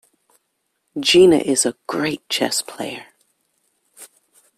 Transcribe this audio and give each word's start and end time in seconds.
Gina 0.99 1.35
is 1.37 1.63
a 1.63 1.75
great 1.85 2.27
chess 2.27 2.63
player. 2.63 3.05